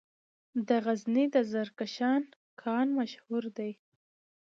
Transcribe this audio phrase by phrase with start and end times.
[0.67, 2.21] د غزني د زرکشان
[2.61, 3.71] کان مشهور دی